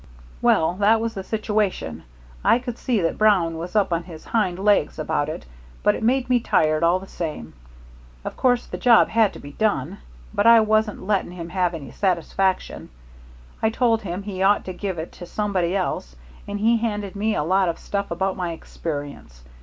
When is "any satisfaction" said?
11.75-12.89